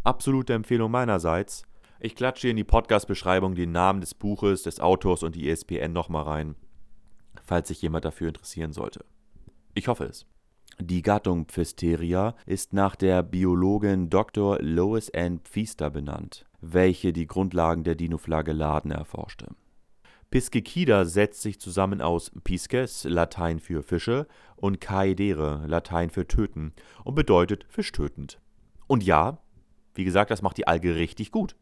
Absolute 0.03 0.53
Empfehlung 0.53 0.91
meinerseits. 0.91 1.63
Ich 1.99 2.15
klatsche 2.15 2.41
hier 2.41 2.51
in 2.51 2.57
die 2.57 2.63
Podcast-Beschreibung 2.63 3.55
den 3.55 3.71
Namen 3.71 4.01
des 4.01 4.13
Buches, 4.13 4.63
des 4.63 4.79
Autors 4.79 5.23
und 5.23 5.35
die 5.35 5.49
ESPN 5.49 5.93
nochmal 5.93 6.23
rein, 6.23 6.55
falls 7.43 7.67
sich 7.67 7.81
jemand 7.81 8.05
dafür 8.05 8.29
interessieren 8.29 8.73
sollte. 8.73 9.05
Ich 9.79 9.87
hoffe 9.87 10.03
es. 10.03 10.25
Die 10.81 11.01
Gattung 11.01 11.45
Pfisteria 11.45 12.35
ist 12.45 12.73
nach 12.73 12.97
der 12.97 13.23
Biologin 13.23 14.09
Dr. 14.09 14.59
Lois 14.59 15.09
Ann 15.13 15.39
Pfister 15.39 15.89
benannt 15.89 16.45
welche 16.61 17.13
die 17.13 17.27
Grundlagen 17.27 17.83
der 17.83 17.95
Dinoflagelladen 17.95 18.91
erforschte. 18.91 19.47
Piscicida 20.29 21.05
setzt 21.05 21.41
sich 21.41 21.59
zusammen 21.59 22.01
aus 22.01 22.31
pisces, 22.43 23.03
Latein 23.05 23.59
für 23.59 23.81
Fische, 23.81 24.27
und 24.57 24.79
caedere, 24.79 25.63
Latein 25.65 26.09
für 26.09 26.27
töten, 26.27 26.73
und 27.03 27.15
bedeutet 27.15 27.65
fischtötend. 27.69 28.39
Und 28.87 29.03
ja, 29.03 29.39
wie 29.95 30.03
gesagt, 30.03 30.29
das 30.29 30.41
macht 30.41 30.57
die 30.57 30.67
Alge 30.67 30.95
richtig 30.95 31.31
gut. 31.31 31.55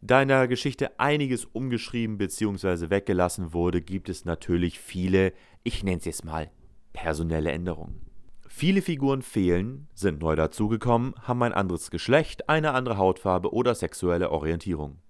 Da 0.00 0.20
in 0.20 0.28
der 0.28 0.46
Geschichte 0.46 1.00
einiges 1.00 1.46
umgeschrieben 1.46 2.18
bzw. 2.18 2.90
weggelassen 2.90 3.54
wurde, 3.54 3.80
gibt 3.80 4.10
es 4.10 4.26
natürlich 4.26 4.78
viele, 4.78 5.32
ich 5.62 5.82
nenne 5.82 5.96
es 5.96 6.04
jetzt 6.04 6.24
mal, 6.26 6.50
personelle 6.94 7.52
Änderungen. 7.52 8.00
Viele 8.48 8.80
Figuren 8.80 9.20
fehlen, 9.20 9.88
sind 9.94 10.20
neu 10.20 10.36
dazugekommen, 10.36 11.14
haben 11.20 11.42
ein 11.42 11.52
anderes 11.52 11.90
Geschlecht, 11.90 12.48
eine 12.48 12.72
andere 12.72 12.96
Hautfarbe 12.96 13.52
oder 13.52 13.74
sexuelle 13.74 14.30
Orientierung. 14.30 15.00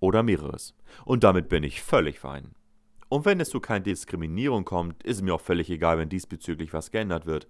Oder 0.00 0.22
mehreres. 0.22 0.74
Und 1.04 1.24
damit 1.24 1.48
bin 1.50 1.64
ich 1.64 1.82
völlig 1.82 2.20
fein. 2.20 2.54
Und 3.08 3.24
wenn 3.26 3.40
es 3.40 3.50
zu 3.50 3.60
keiner 3.60 3.84
Diskriminierung 3.84 4.64
kommt, 4.64 5.02
ist 5.02 5.20
mir 5.20 5.34
auch 5.34 5.40
völlig 5.40 5.68
egal, 5.68 5.98
wenn 5.98 6.08
diesbezüglich 6.08 6.72
was 6.72 6.90
geändert 6.90 7.26
wird. 7.26 7.48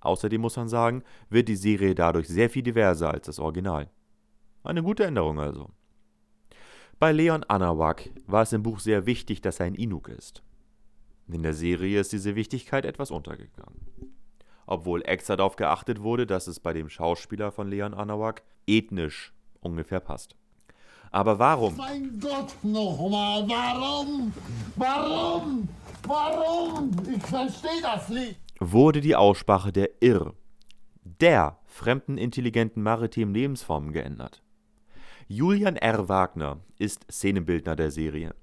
Außerdem 0.00 0.40
muss 0.40 0.56
man 0.56 0.68
sagen, 0.68 1.02
wird 1.28 1.48
die 1.48 1.56
Serie 1.56 1.94
dadurch 1.94 2.26
sehr 2.26 2.50
viel 2.50 2.62
diverser 2.62 3.12
als 3.12 3.26
das 3.26 3.38
Original. 3.38 3.90
Eine 4.64 4.82
gute 4.82 5.04
Änderung 5.04 5.38
also. 5.40 5.70
Bei 6.98 7.12
Leon 7.12 7.44
Anawak 7.44 8.10
war 8.26 8.42
es 8.42 8.52
im 8.52 8.62
Buch 8.62 8.80
sehr 8.80 9.06
wichtig, 9.06 9.40
dass 9.40 9.60
er 9.60 9.66
ein 9.66 9.74
Inuk 9.74 10.08
ist. 10.08 10.42
In 11.30 11.42
der 11.42 11.54
Serie 11.54 12.00
ist 12.00 12.12
diese 12.12 12.34
Wichtigkeit 12.34 12.84
etwas 12.84 13.10
untergegangen 13.10 13.88
obwohl 14.68 15.02
extra 15.06 15.34
darauf 15.36 15.56
geachtet 15.56 16.02
wurde, 16.02 16.26
dass 16.26 16.46
es 16.46 16.60
bei 16.60 16.74
dem 16.74 16.90
Schauspieler 16.90 17.50
von 17.50 17.68
Leon 17.68 17.94
Anawak 17.94 18.42
ethnisch 18.66 19.32
ungefähr 19.60 20.00
passt. 20.00 20.36
Aber 21.10 21.38
warum? 21.38 21.74
Mein 21.76 22.20
Gott, 22.20 22.52
nochmal, 22.62 23.48
warum? 23.48 24.32
Warum? 24.76 25.68
Warum? 26.06 26.90
Ich 27.10 27.22
verstehe 27.22 27.80
das 27.80 28.10
nicht. 28.10 28.38
Wurde 28.60 29.00
die 29.00 29.16
Aussprache 29.16 29.72
der 29.72 30.02
Ir, 30.02 30.34
der 31.02 31.58
fremden 31.64 32.18
intelligenten 32.18 32.82
maritimen 32.82 33.32
Lebensformen 33.32 33.92
geändert. 33.92 34.42
Julian 35.28 35.76
R. 35.76 36.10
Wagner 36.10 36.58
ist 36.78 37.10
Szenenbildner 37.10 37.74
der 37.74 37.90
Serie. 37.90 38.34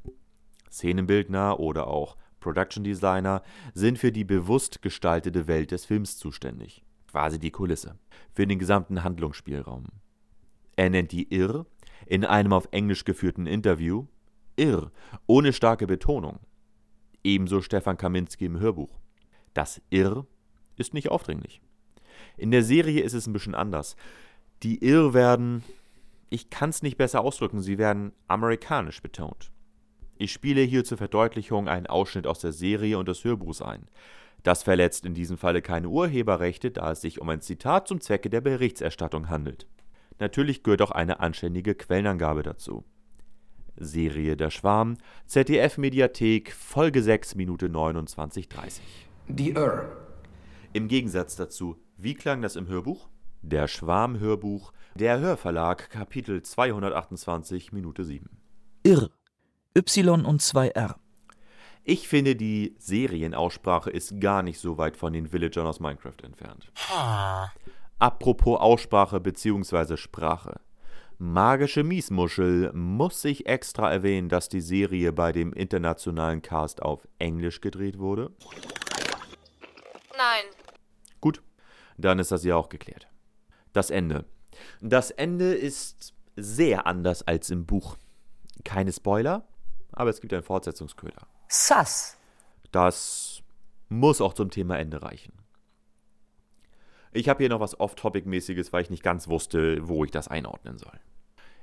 Szenenbildner 0.71 1.59
oder 1.59 1.85
auch 1.85 2.17
Production 2.45 2.83
Designer 2.83 3.41
sind 3.73 3.97
für 3.97 4.11
die 4.11 4.23
bewusst 4.23 4.83
gestaltete 4.83 5.47
Welt 5.47 5.71
des 5.71 5.83
Films 5.83 6.19
zuständig, 6.19 6.83
quasi 7.07 7.39
die 7.39 7.49
Kulisse, 7.49 7.97
für 8.33 8.45
den 8.45 8.59
gesamten 8.59 9.03
Handlungsspielraum. 9.03 9.87
Er 10.75 10.91
nennt 10.91 11.11
die 11.11 11.33
Irr 11.33 11.65
in 12.05 12.23
einem 12.23 12.53
auf 12.53 12.67
Englisch 12.69 13.03
geführten 13.03 13.47
Interview 13.47 14.05
Irr, 14.57 14.91
ohne 15.25 15.53
starke 15.53 15.87
Betonung. 15.87 16.37
Ebenso 17.23 17.63
Stefan 17.63 17.97
Kaminski 17.97 18.45
im 18.45 18.59
Hörbuch. 18.59 18.99
Das 19.55 19.81
Irr 19.89 20.27
ist 20.77 20.93
nicht 20.93 21.09
aufdringlich. 21.09 21.63
In 22.37 22.51
der 22.51 22.63
Serie 22.63 23.01
ist 23.01 23.13
es 23.13 23.25
ein 23.25 23.33
bisschen 23.33 23.55
anders. 23.55 23.95
Die 24.61 24.85
Irr 24.85 25.15
werden, 25.15 25.63
ich 26.29 26.51
kann 26.51 26.69
es 26.69 26.83
nicht 26.83 26.97
besser 26.97 27.21
ausdrücken, 27.21 27.61
sie 27.61 27.79
werden 27.79 28.11
amerikanisch 28.27 29.01
betont. 29.01 29.51
Ich 30.17 30.31
spiele 30.31 30.61
hier 30.61 30.85
zur 30.85 30.97
Verdeutlichung 30.97 31.67
einen 31.67 31.87
Ausschnitt 31.87 32.27
aus 32.27 32.39
der 32.39 32.53
Serie 32.53 32.97
und 32.97 33.07
des 33.07 33.23
Hörbuchs 33.23 33.61
ein. 33.61 33.87
Das 34.43 34.63
verletzt 34.63 35.05
in 35.05 35.13
diesem 35.13 35.37
Falle 35.37 35.61
keine 35.61 35.89
Urheberrechte, 35.89 36.71
da 36.71 36.91
es 36.91 37.01
sich 37.01 37.19
um 37.19 37.29
ein 37.29 37.41
Zitat 37.41 37.87
zum 37.87 37.99
Zwecke 37.99 38.29
der 38.29 38.41
Berichterstattung 38.41 39.29
handelt. 39.29 39.67
Natürlich 40.19 40.63
gehört 40.63 40.81
auch 40.81 40.91
eine 40.91 41.19
anständige 41.19 41.75
Quellenangabe 41.75 42.43
dazu. 42.43 42.85
Serie 43.77 44.37
Der 44.37 44.51
Schwarm, 44.51 44.97
ZDF 45.25 45.77
Mediathek, 45.77 46.53
Folge 46.53 47.03
6, 47.03 47.35
Minute 47.35 47.67
29,30. 47.67 48.79
Die 49.27 49.49
Irr. 49.49 49.91
Im 50.71 50.87
Gegensatz 50.87 51.35
dazu, 51.35 51.77
wie 51.97 52.13
klang 52.13 52.41
das 52.41 52.55
im 52.55 52.67
Hörbuch? 52.67 53.09
Der 53.41 53.67
Schwarm 53.67 54.19
Hörbuch, 54.19 54.71
der 54.95 55.19
Hörverlag, 55.19 55.89
Kapitel 55.89 56.41
228, 56.41 57.73
Minute 57.73 58.05
7. 58.05 58.29
Irr. 58.83 59.09
Y 59.77 60.25
und 60.25 60.41
2 60.41 60.69
R. 60.69 60.95
Ich 61.83 62.07
finde, 62.07 62.35
die 62.35 62.75
Serienaussprache 62.79 63.89
ist 63.89 64.19
gar 64.19 64.41
nicht 64.41 64.59
so 64.59 64.77
weit 64.77 64.97
von 64.97 65.13
den 65.13 65.31
Villagern 65.31 65.67
aus 65.67 65.79
Minecraft 65.79 66.23
entfernt. 66.23 66.71
Apropos 67.99 68.59
Aussprache 68.59 69.19
bzw. 69.19 69.97
Sprache. 69.97 70.61
Magische 71.17 71.83
Miesmuschel 71.83 72.71
muss 72.73 73.23
ich 73.23 73.45
extra 73.45 73.91
erwähnen, 73.91 74.29
dass 74.29 74.49
die 74.49 74.61
Serie 74.61 75.13
bei 75.13 75.31
dem 75.31 75.53
internationalen 75.53 76.41
Cast 76.41 76.81
auf 76.81 77.07
Englisch 77.19 77.61
gedreht 77.61 77.99
wurde? 77.99 78.31
Nein. 80.17 80.45
Gut, 81.21 81.41
dann 81.97 82.19
ist 82.19 82.31
das 82.31 82.43
ja 82.43 82.55
auch 82.55 82.69
geklärt. 82.69 83.07
Das 83.73 83.89
Ende. 83.89 84.25
Das 84.81 85.11
Ende 85.11 85.53
ist 85.53 86.13
sehr 86.35 86.87
anders 86.87 87.21
als 87.27 87.49
im 87.49 87.65
Buch. 87.65 87.97
Keine 88.63 88.91
Spoiler, 88.91 89.47
aber 89.95 90.09
es 90.09 90.21
gibt 90.21 90.33
einen 90.33 90.43
Fortsetzungsköder. 90.43 91.27
Sass. 91.47 92.17
Das 92.71 93.41
muss 93.89 94.21
auch 94.21 94.33
zum 94.33 94.51
Thema 94.51 94.77
Ende 94.77 95.01
reichen. 95.01 95.33
Ich 97.11 97.29
habe 97.29 97.43
hier 97.43 97.49
noch 97.49 97.61
was 97.61 97.79
Off-Topic-mäßiges, 97.79 98.73
weil 98.73 98.83
ich 98.83 98.89
nicht 98.89 99.03
ganz 99.03 99.29
wusste, 99.29 99.87
wo 99.87 100.03
ich 100.03 100.11
das 100.11 100.27
einordnen 100.27 100.77
soll. 100.77 100.99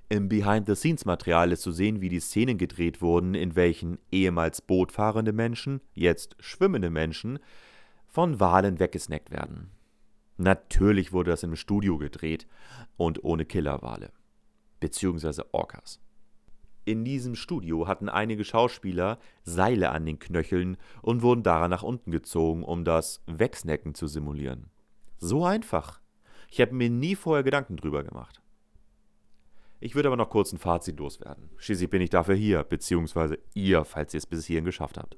Im 0.09 0.29
Behind-the-Scenes-Material 0.29 1.53
ist 1.53 1.63
zu 1.63 1.73
sehen, 1.73 2.01
wie 2.01 2.09
die 2.09 2.21
Szenen 2.21 2.59
gedreht 2.59 3.01
wurden, 3.01 3.35
in 3.35 3.57
welchen 3.57 3.99
ehemals 4.11 4.61
bootfahrende 4.61 5.33
Menschen, 5.33 5.81
jetzt 5.95 6.37
schwimmende 6.39 6.91
Menschen, 6.91 7.39
von 8.09 8.41
Walen 8.41 8.79
weggesnackt 8.79 9.31
werden. 9.31 9.71
Natürlich 10.37 11.13
wurde 11.13 11.31
das 11.31 11.43
im 11.43 11.57
Studio 11.57 11.99
gedreht 11.99 12.47
und 12.97 13.25
ohne 13.25 13.45
Killerwale. 13.45 14.13
Beziehungsweise 14.81 15.53
Orcas. 15.55 16.02
In 16.85 17.05
diesem 17.05 17.37
Studio 17.37 17.87
hatten 17.87 18.09
einige 18.09 18.45
Schauspieler 18.45 19.19
Seile 19.45 19.91
an 19.91 20.05
den 20.05 20.19
Knöcheln 20.19 20.77
und 21.01 21.23
wurden 21.23 21.43
daran 21.43 21.71
nach 21.71 21.85
unten 21.85 22.11
gezogen, 22.11 22.65
um 22.65 22.85
das 22.85 23.23
Wegsnacken 23.27 23.95
zu 23.95 24.09
simulieren. 24.09 24.71
So 25.19 25.45
einfach. 25.45 26.01
Ich 26.51 26.61
habe 26.61 26.75
mir 26.75 26.91
nie 26.91 27.15
vorher 27.15 27.45
Gedanken 27.45 27.77
drüber 27.77 28.03
gemacht. 28.03 28.43
Ich 29.79 29.95
würde 29.95 30.09
aber 30.09 30.17
noch 30.17 30.31
kurz 30.31 30.53
ein 30.53 30.59
Fazit 30.59 30.99
loswerden. 30.99 31.51
Schließlich 31.57 31.91
bin 31.91 32.03
ich 32.03 32.11
dafür 32.11 32.35
hier, 32.35 32.63
beziehungsweise 32.63 33.39
ihr, 33.55 33.85
falls 33.85 34.15
ihr 34.15 34.19
es 34.19 34.27
bis 34.27 34.47
hierhin 34.47 34.65
geschafft 34.65 34.99
habt. 34.99 35.17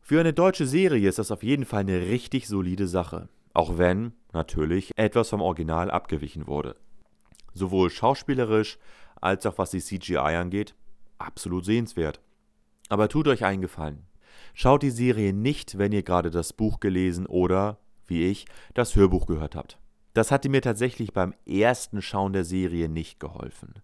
Für 0.00 0.20
eine 0.20 0.32
deutsche 0.32 0.66
Serie 0.66 1.08
ist 1.08 1.18
das 1.18 1.30
auf 1.30 1.42
jeden 1.42 1.64
Fall 1.64 1.80
eine 1.80 2.00
richtig 2.00 2.46
solide 2.46 2.86
Sache. 2.86 3.28
Auch 3.52 3.78
wenn, 3.78 4.12
natürlich, 4.32 4.92
etwas 4.96 5.30
vom 5.30 5.40
Original 5.40 5.90
abgewichen 5.90 6.46
wurde. 6.46 6.76
Sowohl 7.54 7.88
schauspielerisch 7.88 8.78
als 9.24 9.46
auch 9.46 9.56
was 9.56 9.70
die 9.70 9.80
CGI 9.80 10.18
angeht, 10.18 10.74
absolut 11.18 11.64
sehenswert. 11.64 12.20
Aber 12.90 13.08
tut 13.08 13.26
euch 13.26 13.44
einen 13.44 13.62
Gefallen. 13.62 14.06
Schaut 14.52 14.82
die 14.82 14.90
Serie 14.90 15.32
nicht, 15.32 15.78
wenn 15.78 15.92
ihr 15.92 16.02
gerade 16.02 16.30
das 16.30 16.52
Buch 16.52 16.78
gelesen 16.78 17.26
oder, 17.26 17.78
wie 18.06 18.24
ich, 18.26 18.44
das 18.74 18.94
Hörbuch 18.94 19.26
gehört 19.26 19.56
habt. 19.56 19.78
Das 20.12 20.30
hatte 20.30 20.48
mir 20.48 20.60
tatsächlich 20.60 21.12
beim 21.12 21.34
ersten 21.46 22.02
Schauen 22.02 22.34
der 22.34 22.44
Serie 22.44 22.88
nicht 22.88 23.18
geholfen. 23.18 23.74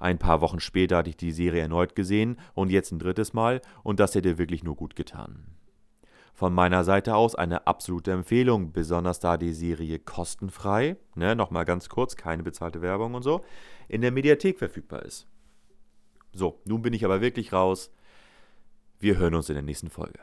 Ein 0.00 0.18
paar 0.18 0.40
Wochen 0.40 0.60
später 0.60 0.98
hatte 0.98 1.10
ich 1.10 1.16
die 1.16 1.32
Serie 1.32 1.62
erneut 1.62 1.94
gesehen 1.94 2.36
und 2.54 2.70
jetzt 2.70 2.90
ein 2.92 2.98
drittes 2.98 3.32
Mal 3.32 3.62
und 3.84 4.00
das 4.00 4.14
hätte 4.14 4.36
wirklich 4.36 4.64
nur 4.64 4.76
gut 4.76 4.96
getan. 4.96 5.57
Von 6.38 6.54
meiner 6.54 6.84
Seite 6.84 7.16
aus 7.16 7.34
eine 7.34 7.66
absolute 7.66 8.12
Empfehlung, 8.12 8.70
besonders 8.70 9.18
da 9.18 9.36
die 9.36 9.52
Serie 9.52 9.98
kostenfrei, 9.98 10.96
ne, 11.16 11.34
nochmal 11.34 11.64
ganz 11.64 11.88
kurz, 11.88 12.14
keine 12.14 12.44
bezahlte 12.44 12.80
Werbung 12.80 13.14
und 13.14 13.24
so, 13.24 13.44
in 13.88 14.02
der 14.02 14.12
Mediathek 14.12 14.56
verfügbar 14.56 15.02
ist. 15.02 15.26
So, 16.32 16.60
nun 16.64 16.80
bin 16.80 16.92
ich 16.92 17.04
aber 17.04 17.20
wirklich 17.20 17.52
raus. 17.52 17.90
Wir 19.00 19.16
hören 19.16 19.34
uns 19.34 19.48
in 19.48 19.56
der 19.56 19.64
nächsten 19.64 19.90
Folge. 19.90 20.20